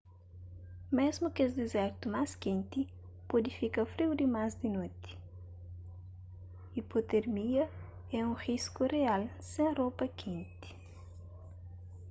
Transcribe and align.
mésmu 0.97 1.27
kes 1.35 1.51
dizertu 1.59 2.05
más 2.15 2.31
kenti 2.43 2.81
pode 3.29 3.49
fika 3.59 3.81
friu 3.93 4.11
dimas 4.19 4.51
di 4.61 4.67
noti 4.77 5.11
ipotermia 6.81 7.65
é 8.17 8.19
un 8.29 8.35
risku 8.45 8.81
rial 8.93 9.23
sen 9.51 9.69
ropa 9.79 10.05
kenti 10.19 10.69